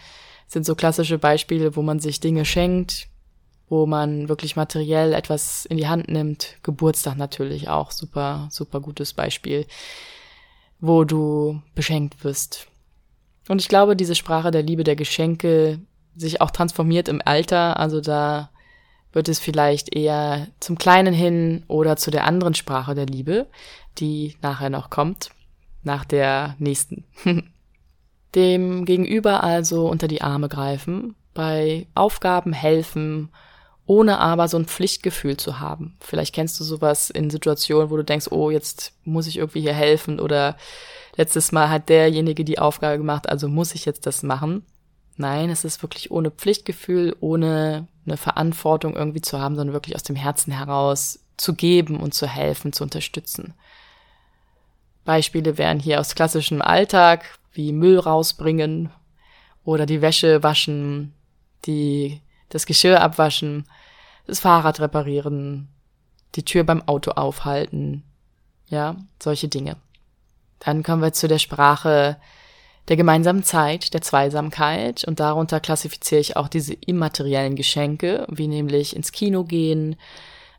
sind 0.47 0.67
so 0.67 0.75
klassische 0.75 1.19
Beispiele, 1.19 1.77
wo 1.77 1.83
man 1.83 2.01
sich 2.01 2.21
Dinge 2.21 2.45
schenkt, 2.45 3.09
wo 3.69 3.87
man 3.87 4.29
wirklich 4.29 4.57
materiell 4.57 5.15
etwas 5.15 5.65
in 5.65 5.77
die 5.77 5.89
Hand 5.89 6.09
nimmt. 6.09 6.57
Geburtstag 6.63 7.17
natürlich 7.17 7.69
auch 7.69 7.93
super, 7.93 8.49
super 8.51 8.81
gutes 8.81 9.15
Beispiel, 9.15 9.67
wo 10.81 11.05
du 11.05 11.63
beschenkt 11.75 12.25
wirst. 12.25 12.67
Und 13.49 13.61
ich 13.61 13.69
glaube, 13.69 13.97
diese 13.97 14.15
Sprache 14.15 14.51
der 14.51 14.63
Liebe, 14.63 14.85
der 14.85 14.97
Geschenke 14.97 15.79
sich 16.21 16.41
auch 16.41 16.51
transformiert 16.51 17.09
im 17.09 17.21
Alter. 17.25 17.79
Also 17.79 18.01
da 18.01 18.51
wird 19.13 19.29
es 19.29 19.41
vielleicht 19.41 19.95
eher 19.95 20.47
zum 20.61 20.79
Kleinen 20.79 21.15
hin 21.15 21.65
oder 21.67 21.97
zu 21.97 22.11
der 22.11 22.25
anderen 22.25 22.55
Sprache 22.55 22.95
der 22.95 23.07
Liebe, 23.07 23.47
die 23.99 24.37
nachher 24.41 24.71
noch 24.71 24.91
kommt, 24.91 25.31
nach 25.83 26.05
der 26.05 26.55
nächsten. 26.59 27.05
Dem 28.35 28.85
Gegenüber 28.85 29.43
also 29.43 29.89
unter 29.89 30.07
die 30.07 30.23
Arme 30.23 30.49
greifen, 30.49 31.17
bei 31.35 31.89
Aufgaben 31.95 32.53
helfen, 32.53 33.31
ohne 33.87 34.21
aber 34.21 34.47
so 34.47 34.57
ein 34.57 34.67
Pflichtgefühl 34.67 35.37
zu 35.37 35.59
haben. 35.59 35.97
Vielleicht 35.99 36.33
kennst 36.33 36.61
du 36.61 36.65
sowas 36.65 37.11
in 37.11 37.29
Situationen, 37.29 37.91
wo 37.91 37.97
du 37.97 38.05
denkst, 38.05 38.29
oh, 38.31 38.51
jetzt 38.51 38.93
muss 39.05 39.27
ich 39.27 39.39
irgendwie 39.39 39.63
hier 39.63 39.73
helfen 39.73 40.21
oder 40.21 40.57
letztes 41.17 41.51
Mal 41.51 41.71
hat 41.71 41.89
derjenige 41.89 42.45
die 42.45 42.61
Aufgabe 42.61 42.99
gemacht, 42.99 43.29
also 43.29 43.49
muss 43.49 43.75
ich 43.75 43.85
jetzt 43.85 44.07
das 44.07 44.23
machen. 44.23 44.65
Nein, 45.17 45.51
es 45.51 45.65
ist 45.65 45.83
wirklich 45.83 46.11
ohne 46.11 46.31
Pflichtgefühl, 46.31 47.17
ohne 47.21 47.89
eine 48.07 48.17
Verantwortung 48.17 48.97
irgendwie 48.97 49.21
zu 49.21 49.39
haben, 49.39 49.57
sondern 49.57 49.75
wirklich 49.75 49.95
aus 49.95 50.03
dem 50.03 50.17
Herzen 50.17 50.53
heraus 50.53 51.21
zu 51.37 51.55
geben 51.55 52.01
und 52.01 52.15
zu 52.15 52.27
helfen, 52.27 52.73
zu 52.73 52.85
unterstützen. 52.85 53.55
Beispiele 55.05 55.59
wären 55.59 55.81
hier 55.81 56.01
aus 56.01 56.15
klassischem 56.15 56.63
Alltag, 56.63 57.39
wie 57.53 57.73
Müll 57.73 57.99
rausbringen 57.99 58.91
oder 59.65 59.87
die 59.87 60.03
Wäsche 60.03 60.43
waschen, 60.43 61.15
die, 61.67 62.21
das 62.49 62.67
Geschirr 62.67 63.01
abwaschen, 63.01 63.67
das 64.27 64.41
Fahrrad 64.41 64.81
reparieren, 64.81 65.69
die 66.35 66.45
Tür 66.45 66.65
beim 66.65 66.87
Auto 66.87 67.13
aufhalten, 67.13 68.05
ja, 68.69 68.97
solche 69.21 69.49
Dinge. 69.49 69.77
Dann 70.61 70.83
kommen 70.83 71.03
wir 71.03 71.13
zu 71.13 71.27
der 71.27 71.39
Sprache 71.39 72.17
der 72.91 72.97
gemeinsamen 72.97 73.45
Zeit, 73.45 73.95
der 73.95 74.03
Zweisamkeit. 74.03 75.05
Und 75.05 75.21
darunter 75.21 75.61
klassifiziere 75.61 76.21
ich 76.21 76.37
auch 76.37 76.49
diese 76.49 76.75
immateriellen 76.75 77.55
Geschenke, 77.55 78.27
wie 78.29 78.49
nämlich 78.49 78.95
ins 78.95 79.13
Kino 79.13 79.45
gehen, 79.45 79.97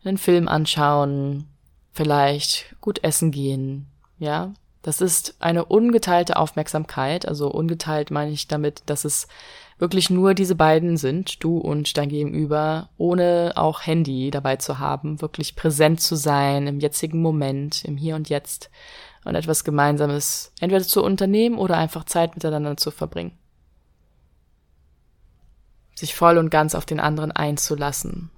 einen 0.04 0.18
Film 0.18 0.48
anschauen, 0.48 1.46
vielleicht 1.92 2.76
gut 2.82 3.04
essen 3.04 3.32
gehen, 3.32 3.88
ja, 4.18 4.54
Das 4.82 5.00
ist 5.00 5.36
eine 5.40 5.66
ungeteilte 5.66 6.38
Aufmerksamkeit. 6.38 7.28
Also 7.28 7.52
ungeteilt 7.52 8.10
meine 8.10 8.32
ich 8.32 8.48
damit, 8.48 8.82
dass 8.88 9.06
es 9.06 9.28
wirklich 9.78 10.10
nur 10.10 10.34
diese 10.34 10.56
beiden 10.56 10.98
sind, 10.98 11.44
du 11.44 11.58
und 11.58 11.98
dein 11.98 12.10
Gegenüber, 12.10 12.90
ohne 12.98 13.54
auch 13.56 13.86
Handy 13.86 14.32
dabei 14.32 14.56
zu 14.56 14.80
haben, 14.80 15.22
wirklich 15.22 15.56
präsent 15.56 16.02
zu 16.02 16.16
sein 16.16 16.68
im 16.68 16.80
jetzigen 16.80 17.22
Moment, 17.22 17.84
im 17.84 17.98
Hier 17.98 18.16
und 18.16 18.30
Jetzt 18.30 18.70
und 19.26 19.36
etwas 19.36 19.64
Gemeinsames 19.64 20.52
entweder 20.60 20.84
zu 20.84 21.04
unternehmen 21.04 21.58
oder 21.58 21.78
einfach 21.78 22.06
Zeit 22.06 22.36
miteinander 22.36 22.78
zu 22.78 22.92
verbringen. 22.92 23.38
Sich 25.96 26.16
voll 26.16 26.38
und 26.38 26.50
ganz 26.50 26.74
auf 26.74 26.86
den 26.86 27.00
anderen 27.00 27.32
einzulassen. 27.32 28.32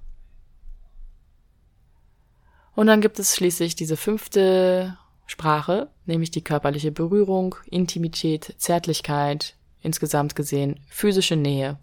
Und 2.74 2.88
dann 2.88 3.00
gibt 3.00 3.18
es 3.18 3.36
schließlich 3.36 3.76
diese 3.76 3.96
fünfte 3.96 4.98
Sprache, 5.26 5.88
nämlich 6.06 6.30
die 6.30 6.42
körperliche 6.44 6.92
Berührung, 6.92 7.54
Intimität, 7.66 8.54
Zärtlichkeit, 8.58 9.56
insgesamt 9.80 10.34
gesehen 10.34 10.80
physische 10.88 11.36
Nähe. 11.36 11.78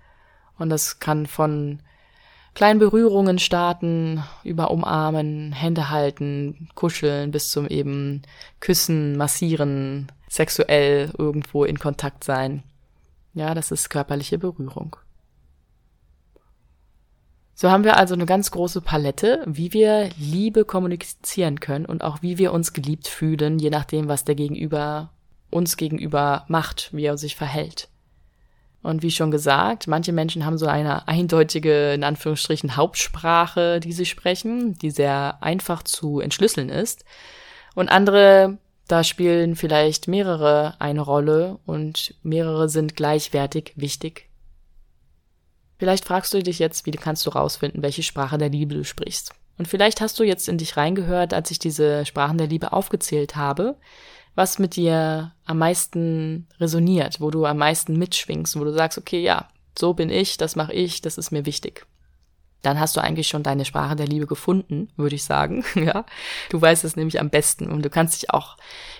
Und 0.57 0.69
das 0.69 0.99
kann 0.99 1.25
von 1.25 1.81
kleinen 2.53 2.79
Berührungen 2.79 3.39
starten, 3.39 4.23
über 4.43 4.71
Umarmen, 4.71 5.51
Hände 5.51 5.89
halten, 5.89 6.69
kuscheln, 6.75 7.31
bis 7.31 7.49
zum 7.49 7.67
eben 7.67 8.23
Küssen, 8.59 9.17
Massieren, 9.17 10.11
sexuell 10.29 11.11
irgendwo 11.17 11.63
in 11.63 11.79
Kontakt 11.79 12.23
sein. 12.23 12.63
Ja, 13.33 13.53
das 13.53 13.71
ist 13.71 13.89
körperliche 13.89 14.37
Berührung. 14.37 14.95
So 17.53 17.69
haben 17.69 17.83
wir 17.83 17.97
also 17.97 18.15
eine 18.15 18.25
ganz 18.25 18.49
große 18.49 18.81
Palette, 18.81 19.43
wie 19.45 19.71
wir 19.71 20.09
Liebe 20.17 20.65
kommunizieren 20.65 21.59
können 21.59 21.85
und 21.85 22.03
auch 22.03 22.21
wie 22.23 22.39
wir 22.39 22.53
uns 22.53 22.73
geliebt 22.73 23.07
fühlen, 23.07 23.59
je 23.59 23.69
nachdem, 23.69 24.07
was 24.07 24.25
der 24.25 24.35
Gegenüber 24.35 25.11
uns 25.51 25.77
gegenüber 25.77 26.45
macht, 26.47 26.89
wie 26.91 27.03
er 27.03 27.17
sich 27.17 27.35
verhält. 27.35 27.90
Und 28.83 29.03
wie 29.03 29.11
schon 29.11 29.29
gesagt, 29.29 29.87
manche 29.87 30.11
Menschen 30.11 30.45
haben 30.45 30.57
so 30.57 30.65
eine 30.65 31.07
eindeutige, 31.07 31.93
in 31.93 32.03
Anführungsstrichen, 32.03 32.75
Hauptsprache, 32.75 33.79
die 33.79 33.93
sie 33.93 34.05
sprechen, 34.07 34.73
die 34.79 34.89
sehr 34.89 35.37
einfach 35.41 35.83
zu 35.83 36.19
entschlüsseln 36.19 36.69
ist. 36.69 37.05
Und 37.75 37.89
andere, 37.89 38.57
da 38.87 39.03
spielen 39.03 39.55
vielleicht 39.55 40.07
mehrere 40.07 40.75
eine 40.79 41.01
Rolle 41.01 41.59
und 41.65 42.15
mehrere 42.23 42.69
sind 42.69 42.95
gleichwertig 42.95 43.73
wichtig. 43.75 44.29
Vielleicht 45.77 46.05
fragst 46.05 46.33
du 46.33 46.41
dich 46.41 46.59
jetzt, 46.59 46.85
wie 46.85 46.91
kannst 46.91 47.25
du 47.25 47.29
rausfinden, 47.29 47.83
welche 47.83 48.03
Sprache 48.03 48.37
der 48.37 48.49
Liebe 48.49 48.73
du 48.75 48.83
sprichst. 48.83 49.33
Und 49.57 49.67
vielleicht 49.67 50.01
hast 50.01 50.19
du 50.19 50.23
jetzt 50.23 50.49
in 50.49 50.57
dich 50.57 50.75
reingehört, 50.75 51.35
als 51.35 51.51
ich 51.51 51.59
diese 51.59 52.05
Sprachen 52.05 52.39
der 52.39 52.47
Liebe 52.47 52.73
aufgezählt 52.73 53.35
habe 53.35 53.77
was 54.35 54.59
mit 54.59 54.75
dir 54.75 55.33
am 55.45 55.57
meisten 55.57 56.47
resoniert, 56.59 57.19
wo 57.19 57.31
du 57.31 57.45
am 57.45 57.57
meisten 57.57 57.97
mitschwingst, 57.97 58.59
wo 58.59 58.63
du 58.63 58.73
sagst, 58.73 58.97
okay, 58.97 59.21
ja, 59.21 59.49
so 59.77 59.93
bin 59.93 60.09
ich, 60.09 60.37
das 60.37 60.55
mache 60.55 60.73
ich, 60.73 61.01
das 61.01 61.17
ist 61.17 61.31
mir 61.31 61.45
wichtig. 61.45 61.85
Dann 62.61 62.79
hast 62.79 62.95
du 62.95 63.01
eigentlich 63.01 63.27
schon 63.27 63.41
deine 63.41 63.65
Sprache 63.65 63.95
der 63.95 64.05
Liebe 64.05 64.27
gefunden, 64.27 64.89
würde 64.95 65.15
ich 65.15 65.23
sagen, 65.23 65.65
ja. 65.75 66.05
Du 66.49 66.61
weißt 66.61 66.83
es 66.83 66.95
nämlich 66.95 67.19
am 67.19 67.29
besten 67.29 67.71
und 67.71 67.83
du 67.83 67.89
kannst 67.89 68.21
dich 68.21 68.29
auch 68.29 68.55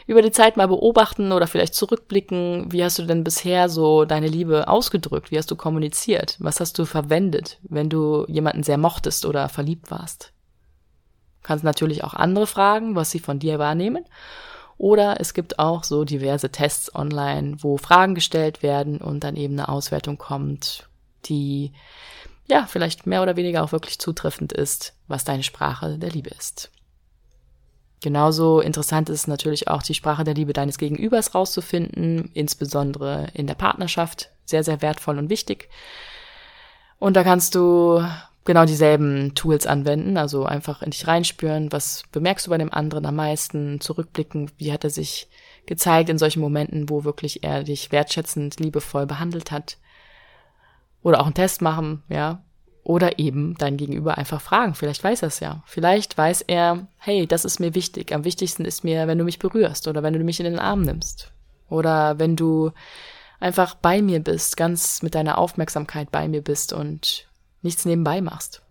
über 0.08 0.22
die 0.22 0.32
Zeit 0.32 0.58
mal 0.58 0.68
beobachten 0.68 1.32
oder 1.32 1.46
vielleicht 1.46 1.76
zurückblicken. 1.76 2.72
Wie 2.72 2.84
hast 2.84 2.98
du 2.98 3.04
denn 3.04 3.24
bisher 3.24 3.70
so 3.70 4.06
deine 4.06 4.28
Liebe 4.28 4.68
ausgedrückt? 4.68 5.32
Wie 5.32 5.38
hast 5.38 5.52
du 5.52 5.56
kommuniziert? 5.56 6.38
Was 6.40 6.60
hast 6.60 6.80
du 6.80 6.86
verwendet, 6.86 7.60
wenn 7.62 7.90
du 7.90 8.26
jemanden 8.28 8.64
sehr 8.64 8.80
mochtest 8.80 9.26
oder 9.26 9.48
verliebt 9.48 9.92
warst? 9.92 10.34
Du 11.42 11.48
kannst 11.48 11.64
natürlich 11.64 12.04
auch 12.04 12.16
andere 12.16 12.48
fragen, 12.48 12.96
was 12.96 13.12
sie 13.12 13.20
von 13.20 13.38
dir 13.38 13.60
wahrnehmen 13.60 14.06
oder 14.82 15.22
es 15.22 15.36
gibt 15.36 15.60
auch 15.60 15.84
so 15.84 16.06
diverse 16.06 16.50
Tests 16.50 16.96
online, 16.96 17.58
wo 17.60 17.78
Fragen 17.78 18.16
gestellt 18.16 18.64
werden 18.64 18.98
und 18.98 19.24
dann 19.24 19.36
eben 19.36 19.54
eine 19.54 19.70
Auswertung 19.70 20.18
kommt, 20.18 20.90
die 21.26 21.72
ja 22.48 22.66
vielleicht 22.66 23.06
mehr 23.06 23.22
oder 23.22 23.36
weniger 23.36 23.64
auch 23.64 23.74
wirklich 23.74 24.00
zutreffend 24.00 24.52
ist, 24.52 24.96
was 25.08 25.24
deine 25.24 25.44
Sprache 25.44 26.00
der 26.00 26.10
Liebe 26.10 26.32
ist. 26.32 26.72
Genauso 28.02 28.60
interessant 28.60 29.10
ist 29.10 29.28
natürlich 29.28 29.68
auch 29.68 29.84
die 29.84 29.94
Sprache 29.94 30.24
der 30.24 30.34
Liebe 30.34 30.52
deines 30.52 30.80
Gegenübers 30.80 31.36
rauszufinden, 31.36 32.32
insbesondere 32.34 33.28
in 33.36 33.46
der 33.46 33.54
Partnerschaft. 33.54 34.32
Sehr, 34.46 34.64
sehr 34.64 34.82
wertvoll 34.82 35.20
und 35.20 35.30
wichtig. 35.30 35.70
Und 36.98 37.16
da 37.16 37.24
kannst 37.24 37.54
du 37.54 38.04
genau 38.43 38.65
dieselben 38.65 39.36
Tools 39.36 39.67
anwenden, 39.67 40.17
also 40.17 40.45
einfach 40.45 40.81
in 40.81 40.91
dich 40.91 41.07
reinspüren, 41.07 41.71
was 41.71 42.03
bemerkst 42.12 42.48
du 42.48 42.50
bei 42.50 42.57
dem 42.57 42.74
anderen 42.74 43.05
am 43.05 43.15
meisten, 43.15 43.79
zurückblicken, 43.79 44.51
wie 44.57 44.74
hat 44.74 44.83
er 44.83 44.89
sich 44.89 45.29
gezeigt 45.65 46.10
in 46.10 46.17
solchen 46.17 46.41
Momenten, 46.41 46.89
wo 46.89 47.03
wirklich 47.03 47.43
er 47.43 47.63
dich 47.63 47.91
wertschätzend, 47.91 48.60
liebevoll 48.60 49.05
behandelt 49.05 49.51
hat. 49.51 49.77
Oder 51.03 51.19
auch 51.21 51.25
einen 51.25 51.36
Test 51.36 51.62
machen, 51.62 52.03
ja. 52.10 52.43
Oder 52.83 53.19
eben 53.19 53.55
dein 53.60 53.77
Gegenüber 53.77 54.17
einfach 54.17 54.41
fragen. 54.41 54.74
Vielleicht 54.74 55.03
weiß 55.03 55.21
er 55.21 55.27
es 55.27 55.39
ja. 55.39 55.62
Vielleicht 55.67 56.17
weiß 56.17 56.41
er, 56.41 56.88
hey, 56.98 57.27
das 57.27 57.45
ist 57.45 57.60
mir 57.60 57.75
wichtig. 57.75 58.12
Am 58.12 58.25
wichtigsten 58.25 58.65
ist 58.65 58.83
mir, 58.83 59.07
wenn 59.07 59.19
du 59.19 59.24
mich 59.24 59.38
berührst 59.38 59.88
oder 59.88 60.01
wenn 60.01 60.13
du 60.13 60.19
mich 60.24 60.39
in 60.39 60.45
den 60.45 60.60
Arm 60.60 60.81
nimmst. 60.81 61.31
Oder 61.69 62.17
wenn 62.17 62.36
du 62.36 62.71
einfach 63.39 63.75
bei 63.75 64.01
mir 64.01 64.19
bist, 64.19 64.57
ganz 64.57 65.03
mit 65.03 65.13
deiner 65.13 65.38
Aufmerksamkeit 65.38 66.12
bei 66.12 66.27
mir 66.27 66.41
bist 66.41 66.74
und 66.74 67.27
nichts 67.62 67.86
nebenbei 67.86 68.22
machst. 68.22 68.62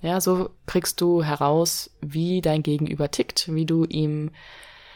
Ja, 0.00 0.20
so 0.20 0.50
kriegst 0.66 1.00
du 1.00 1.22
heraus, 1.22 1.90
wie 2.00 2.42
dein 2.42 2.62
Gegenüber 2.62 3.10
tickt, 3.10 3.52
wie 3.54 3.64
du 3.64 3.84
ihm 3.84 4.30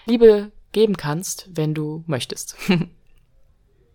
Liebe 0.04 0.52
geben 0.72 0.96
kannst, 0.96 1.48
wenn 1.52 1.74
du 1.74 2.04
möchtest. 2.06 2.56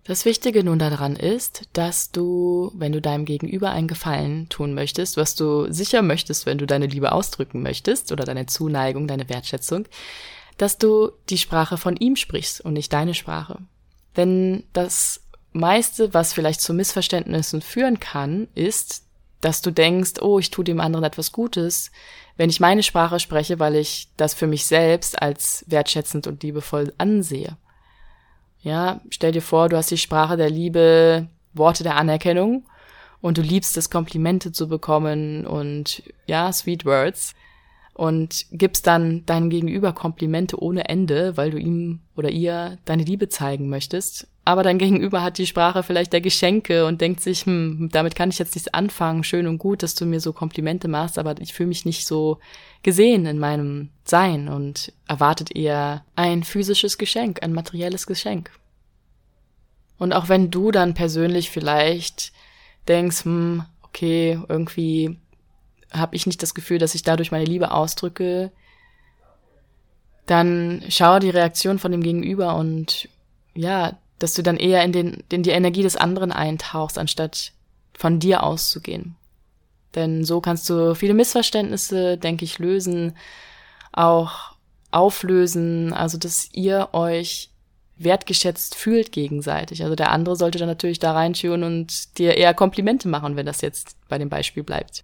Das 0.05 0.25
Wichtige 0.25 0.65
nun 0.65 0.79
daran 0.79 1.15
ist, 1.15 1.69
dass 1.72 2.12
du, 2.12 2.74
wenn 2.75 2.91
du 2.91 3.00
deinem 3.00 3.24
Gegenüber 3.24 3.72
einen 3.72 3.88
Gefallen 3.88 4.50
tun 4.50 4.74
möchtest, 4.74 5.15
was 5.15 5.36
du 5.36 5.72
sicher 5.72 6.01
möchtest, 6.01 6.45
wenn 6.45 6.57
du 6.57 6.67
deine 6.67 6.88
Liebe 6.88 7.13
ausdrücken 7.13 7.62
möchtest 7.62 8.12
oder 8.12 8.25
deine 8.25 8.45
Zuneigung, 8.45 9.07
deine 9.07 9.29
Wertschätzung, 9.29 9.86
dass 10.57 10.77
du 10.77 11.12
die 11.29 11.38
Sprache 11.38 11.77
von 11.77 11.95
ihm 11.95 12.17
sprichst 12.17 12.60
und 12.60 12.74
nicht 12.74 12.91
deine 12.91 13.13
Sprache. 13.13 13.60
Denn 14.17 14.65
das 14.74 15.23
meiste, 15.53 16.13
was 16.13 16.33
vielleicht 16.33 16.62
zu 16.62 16.74
Missverständnissen 16.74 17.62
führen 17.62 18.00
kann, 18.00 18.48
ist, 18.55 19.03
dass 19.41 19.62
du 19.62 19.72
denkst, 19.72 20.22
oh, 20.22 20.39
ich 20.39 20.51
tue 20.51 20.63
dem 20.63 20.79
anderen 20.79 21.03
etwas 21.03 21.31
Gutes, 21.31 21.91
wenn 22.38 22.50
ich 22.50 22.60
meine 22.60 22.83
Sprache 22.83 23.19
spreche, 23.19 23.60
weil 23.60 23.75
ich 23.75 24.07
das 24.17 24.33
für 24.33 24.48
mich 24.48 24.65
selbst 24.65 25.22
als 25.22 25.65
wertschätzend 25.67 26.27
und 26.27 26.43
liebevoll 26.43 26.93
ansehe. 26.98 27.57
Ja, 28.62 29.01
stell 29.10 29.33
dir 29.33 29.41
vor, 29.41 29.69
du 29.69 29.77
hast 29.77 29.91
die 29.91 29.98
Sprache 29.98 30.38
der 30.38 30.50
Liebe, 30.50 31.27
Worte 31.53 31.83
der 31.83 31.98
Anerkennung 31.98 32.65
und 33.22 33.38
du 33.38 33.41
liebst 33.41 33.77
es, 33.77 33.89
Komplimente 33.89 34.51
zu 34.51 34.67
bekommen 34.67 35.45
und 35.45 36.03
ja, 36.25 36.51
sweet 36.51 36.86
words 36.86 37.36
und 37.93 38.45
gibst 38.51 38.88
dann 38.88 39.25
deinem 39.25 39.50
Gegenüber 39.50 39.93
Komplimente 39.93 40.62
ohne 40.62 40.89
Ende, 40.89 41.38
weil 41.38 41.51
du 41.51 41.60
ihm 41.60 42.00
oder 42.15 42.29
ihr 42.29 42.79
deine 42.86 43.03
Liebe 43.03 43.29
zeigen 43.29 43.69
möchtest. 43.69 44.27
Aber 44.45 44.63
dein 44.63 44.77
Gegenüber 44.77 45.21
hat 45.21 45.38
die 45.38 45.47
Sprache 45.47 45.83
vielleicht 45.83 46.12
der 46.12 46.19
Geschenke 46.19 46.85
und 46.85 47.00
denkt 47.00 47.21
sich, 47.21 47.45
hm, 47.45 47.89
damit 47.93 48.13
kann 48.15 48.29
ich 48.29 48.39
jetzt 48.39 48.55
nichts 48.55 48.73
anfangen, 48.73 49.23
schön 49.23 49.47
und 49.47 49.57
gut, 49.57 49.83
dass 49.83 49.95
du 49.95 50.05
mir 50.05 50.19
so 50.19 50.33
Komplimente 50.33 50.89
machst, 50.89 51.17
aber 51.17 51.39
ich 51.39 51.53
fühle 51.53 51.67
mich 51.67 51.85
nicht 51.85 52.05
so 52.05 52.39
gesehen 52.81 53.25
in 53.25 53.39
meinem 53.39 53.89
Sein 54.03 54.50
und 54.50 54.91
erwartet 55.07 55.55
eher 55.55 56.03
ein 56.15 56.43
physisches 56.43 56.97
Geschenk, 56.97 57.41
ein 57.41 57.53
materielles 57.53 58.05
Geschenk. 58.05 58.51
Und 59.97 60.12
auch 60.12 60.27
wenn 60.27 60.51
du 60.51 60.71
dann 60.71 60.93
persönlich 60.93 61.50
vielleicht 61.50 62.33
denkst, 62.89 63.23
hm, 63.23 63.63
okay, 63.83 64.39
irgendwie 64.50 65.19
habe 65.93 66.17
ich 66.17 66.25
nicht 66.25 66.43
das 66.43 66.53
Gefühl, 66.53 66.79
dass 66.79 66.95
ich 66.95 67.03
dadurch 67.03 67.31
meine 67.31 67.45
Liebe 67.45 67.71
ausdrücke, 67.71 68.51
dann 70.25 70.83
schau 70.89 71.19
die 71.19 71.29
Reaktion 71.29 71.79
von 71.79 71.93
dem 71.93 72.01
Gegenüber 72.01 72.55
und 72.55 73.07
ja, 73.53 73.97
dass 74.24 74.36
du 74.36 74.42
dann 74.42 74.56
eher 74.56 74.82
in, 74.86 74.94
den, 74.94 75.22
in 75.30 75.44
die 75.44 75.50
Energie 75.50 75.84
des 75.84 75.98
anderen 75.98 76.32
eintauchst, 76.32 76.98
anstatt 76.98 77.51
von 77.94 78.20
dir 78.20 78.44
auszugehen. 78.44 79.18
Denn 79.96 80.24
so 80.24 80.39
kannst 80.39 80.70
du 80.70 80.96
viele 80.96 81.13
Missverständnisse, 81.13 82.18
denke 82.18 82.46
ich, 82.46 82.58
lösen, 82.58 83.18
auch 83.92 84.53
auflösen, 84.92 85.92
also 85.92 86.18
dass 86.18 86.48
ihr 86.53 86.88
euch 86.94 87.50
wertgeschätzt 87.98 88.75
fühlt 88.75 89.12
gegenseitig. 89.12 89.84
Also 89.84 89.96
der 89.96 90.13
andere 90.13 90.38
sollte 90.38 90.58
dann 90.58 90.70
natürlich 90.70 91.00
da 91.00 91.12
reinschauen 91.12 91.63
und 91.63 92.18
dir 92.18 92.38
eher 92.38 92.53
Komplimente 92.53 93.10
machen, 93.10 93.36
wenn 93.36 93.46
das 93.46 93.60
jetzt 93.60 93.98
bei 94.08 94.18
dem 94.18 94.30
Beispiel 94.30 94.63
bleibt. 94.63 95.03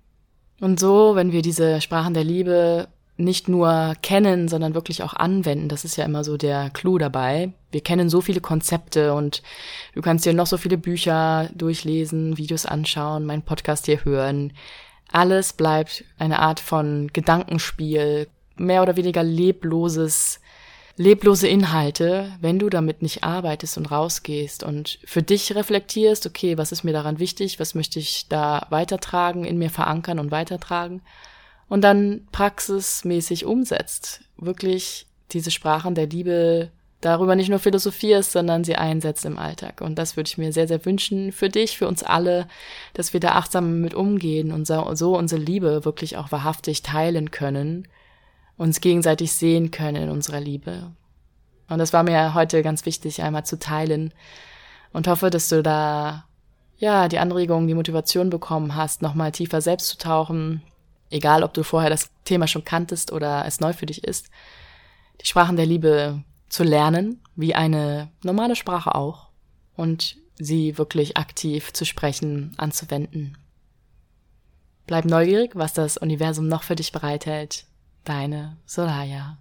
Und 0.62 0.80
so, 0.80 1.16
wenn 1.16 1.34
wir 1.34 1.42
diese 1.42 1.82
Sprachen 1.82 2.14
der 2.14 2.24
Liebe 2.24 2.88
nicht 3.20 3.50
nur 3.50 3.96
kennen, 4.02 4.48
sondern 4.48 4.74
wirklich 4.74 5.04
auch 5.04 5.14
anwenden. 5.14 5.68
Das 5.68 5.84
ist 5.84 5.98
ja 5.98 6.06
immer 6.06 6.24
so 6.24 6.38
der 6.38 6.70
Clou 6.70 6.98
dabei. 6.98 7.52
Wir 7.72 7.82
kennen 7.82 8.10
so 8.10 8.22
viele 8.22 8.42
Konzepte 8.42 9.14
und 9.14 9.44
du 9.94 10.02
kannst 10.02 10.26
dir 10.26 10.34
noch 10.34 10.48
so 10.48 10.58
viele 10.58 10.78
Bücher 10.78 11.50
durchlesen, 11.54 12.38
Videos 12.38 12.66
anschauen, 12.66 13.26
meinen 13.26 13.44
Podcast 13.44 13.86
hier 13.86 14.04
hören. 14.06 14.54
Alles 15.12 15.54
bleibt 15.54 16.06
eine 16.18 16.40
Art 16.40 16.60
von 16.60 17.10
Gedankenspiel, 17.14 18.28
mehr 18.56 18.82
oder 18.82 18.96
weniger 18.96 19.24
lebloses 19.24 20.40
leblose 20.96 21.48
Inhalte, 21.48 22.34
wenn 22.42 22.60
du 22.60 22.70
damit 22.70 23.02
nicht 23.02 23.24
arbeitest 23.24 23.78
und 23.78 23.90
rausgehst 23.90 24.64
und 24.64 25.00
für 25.06 25.24
dich 25.24 25.56
reflektierst, 25.56 26.26
okay, 26.26 26.58
was 26.58 26.74
ist 26.74 26.84
mir 26.84 26.92
daran 26.92 27.20
wichtig, 27.20 27.58
was 27.58 27.74
möchte 27.74 28.00
ich 28.00 28.28
da 28.28 28.68
weitertragen, 28.70 29.46
in 29.46 29.58
mir 29.58 29.70
verankern 29.70 30.20
und 30.20 30.30
weitertragen 30.30 31.02
und 31.70 31.82
dann 31.82 32.28
praxismäßig 32.32 33.46
umsetzt, 33.46 34.22
wirklich 34.38 35.08
diese 35.32 35.52
Sprachen 35.52 35.96
der 35.96 36.08
Liebe 36.08 36.72
darüber 37.02 37.36
nicht 37.36 37.50
nur 37.50 37.60
philosophierst, 37.60 38.34
sondern 38.34 38.66
sie 38.66 38.76
einsetzt 38.76 39.24
im 39.24 39.40
Alltag. 39.40 39.80
Und 39.80 39.96
das 39.96 40.18
würde 40.18 40.28
ich 40.28 40.38
mir 40.38 40.52
sehr, 40.52 40.68
sehr 40.68 40.84
wünschen 40.86 41.32
für 41.32 41.48
dich, 41.48 41.78
für 41.78 41.88
uns 41.88 42.04
alle, 42.04 42.48
dass 42.94 43.14
wir 43.14 43.22
da 43.22 43.36
achtsam 43.36 43.80
mit 43.80 43.94
umgehen 43.94 44.52
und 44.52 44.68
so 44.68 45.16
unsere 45.18 45.40
Liebe 45.40 45.86
wirklich 45.86 46.18
auch 46.18 46.32
wahrhaftig 46.34 46.82
teilen 46.82 47.32
können 47.32 47.88
uns 48.60 48.82
gegenseitig 48.82 49.32
sehen 49.32 49.72
können 49.72 50.04
in 50.04 50.10
unserer 50.10 50.42
Liebe. 50.42 50.92
Und 51.70 51.80
das 51.80 51.94
war 51.94 52.04
mir 52.04 52.34
heute 52.34 52.62
ganz 52.62 52.86
wichtig, 52.86 53.24
einmal 53.24 53.46
zu 53.46 53.58
teilen 53.58 54.14
und 54.92 55.08
hoffe, 55.08 55.30
dass 55.30 55.48
du 55.48 55.64
da 55.64 56.26
ja 56.78 57.08
die 57.08 57.20
Anregung, 57.20 57.68
die 57.68 57.74
Motivation 57.74 58.30
bekommen 58.30 58.76
hast, 58.76 59.02
nochmal 59.02 59.32
tiefer 59.32 59.62
selbst 59.62 59.88
zu 59.88 59.98
tauchen, 59.98 60.62
egal 61.10 61.44
ob 61.44 61.54
du 61.54 61.64
vorher 61.64 61.90
das 61.90 62.10
Thema 62.26 62.48
schon 62.48 62.66
kanntest 62.66 63.12
oder 63.12 63.46
es 63.46 63.60
neu 63.60 63.74
für 63.74 63.86
dich 63.86 64.04
ist, 64.04 64.30
die 65.22 65.26
Sprachen 65.26 65.58
der 65.58 65.66
Liebe 65.66 66.24
zu 66.50 66.64
lernen, 66.64 67.22
wie 67.36 67.56
eine 67.56 68.12
normale 68.24 68.56
Sprache 68.56 68.96
auch, 68.96 69.30
und 69.76 70.18
sie 70.38 70.78
wirklich 70.78 71.18
aktiv 71.18 71.74
zu 71.74 71.86
sprechen, 71.86 72.54
anzuwenden. 72.58 73.38
Bleib 74.88 75.06
neugierig, 75.06 75.52
was 75.56 75.74
das 75.74 75.98
Universum 75.98 76.48
noch 76.48 76.64
für 76.64 76.76
dich 76.76 76.92
bereithält 76.92 77.66
Deine 78.06 78.58
Soraya. 78.66 79.38